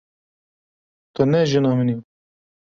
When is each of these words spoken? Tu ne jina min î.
Tu 1.13 1.23
ne 1.31 1.39
jina 1.49 1.71
min 1.77 1.89
î. 1.93 1.95